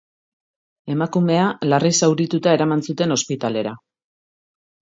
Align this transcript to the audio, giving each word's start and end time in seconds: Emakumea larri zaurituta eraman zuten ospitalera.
Emakumea 0.93 1.43
larri 1.73 1.93
zaurituta 2.01 2.57
eraman 2.59 2.83
zuten 2.89 3.17
ospitalera. 3.19 3.77